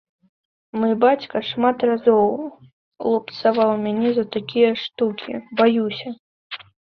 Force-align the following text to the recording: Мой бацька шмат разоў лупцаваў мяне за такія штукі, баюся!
Мой 0.83 0.93
бацька 1.03 1.41
шмат 1.49 1.83
разоў 1.89 2.31
лупцаваў 3.11 3.69
мяне 3.85 4.09
за 4.17 4.25
такія 4.37 4.71
штукі, 4.87 5.31
баюся! 5.61 6.09